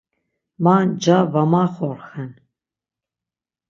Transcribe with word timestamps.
Ma 0.63 0.75
nca 0.87 1.17
var 1.31 1.47
maxorxen. 1.51 2.31